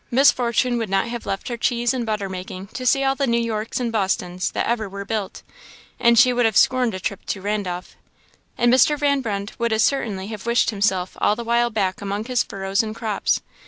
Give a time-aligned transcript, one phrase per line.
[0.09, 3.27] Miss Fortune would not have left her cheese and butter making to see all the
[3.27, 5.43] New Yorks and Bostons that ever were built;
[5.99, 7.95] and she would have scorned a trip to Randolph.
[8.57, 8.97] And Mr.
[8.97, 12.81] Van Brunt would as certainly have wished himself all the while back among his furrows
[12.81, 13.41] and crops.